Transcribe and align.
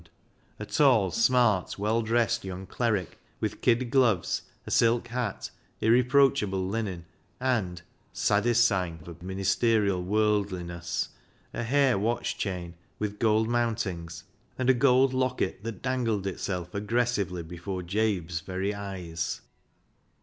THE 0.57 0.63
STUDENT 0.63 0.73
23 0.73 0.73
A 0.73 0.77
tall, 0.87 1.11
smart, 1.11 1.77
well 1.77 2.01
dressed 2.01 2.43
young 2.43 2.65
cleric, 2.65 3.19
with 3.39 3.61
kid 3.61 3.91
gloves, 3.91 4.41
a 4.65 4.71
silk 4.71 5.09
hat, 5.09 5.51
irreproachable 5.79 6.67
linen, 6.67 7.05
and— 7.39 7.83
saddest 8.11 8.65
sign 8.65 9.01
of 9.05 9.21
ministerial 9.21 10.01
worldliness— 10.01 11.09
a 11.53 11.61
hair 11.61 11.99
watch 11.99 12.35
chain 12.39 12.73
with 12.97 13.19
gold 13.19 13.47
mountings, 13.47 14.23
and 14.57 14.71
a 14.71 14.73
gold 14.73 15.13
locket 15.13 15.63
that 15.63 15.83
dangled 15.83 16.25
itself 16.25 16.73
aggressively 16.73 17.43
before 17.43 17.83
Jabe's 17.83 18.39
very 18.39 18.73
eyes. 18.73 19.41